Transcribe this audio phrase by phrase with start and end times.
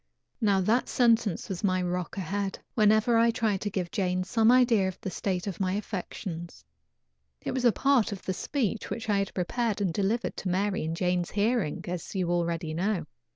[0.41, 4.87] Now that sentence was my rock ahead, whenever I tried to give Jane some idea
[4.87, 6.65] of the state of my affections.
[7.41, 10.83] It was a part of the speech which I had prepared and delivered to Mary
[10.85, 13.05] in Jane's hearing, as you already know.